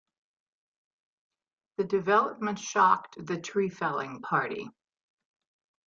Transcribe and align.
The 1.77 1.83
development 1.83 2.57
shocked 2.57 3.23
the 3.23 3.39
tree-felling 3.39 4.21
party. 4.21 4.67